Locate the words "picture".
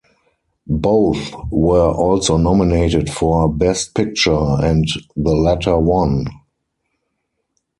3.93-4.31